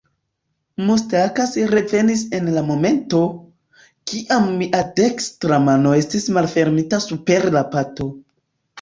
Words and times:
Mustakas 0.85 1.53
revenis 1.73 2.23
en 2.39 2.49
la 2.55 2.63
momento, 2.71 3.21
kiam 4.13 4.51
mia 4.57 4.83
dekstra 5.05 5.63
mano 5.71 5.97
estis 6.03 6.29
malfermita 6.41 7.05
super 7.09 7.51
la 7.59 7.67
pato. 7.79 8.15